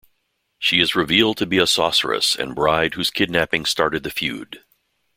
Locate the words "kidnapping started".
3.11-4.01